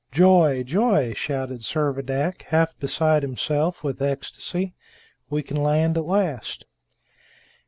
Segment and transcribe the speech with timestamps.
[0.11, 0.63] "Joy!
[0.63, 4.73] joy!" shouted Servadac, half beside himself with ecstasy;
[5.29, 6.65] "we can land at last!"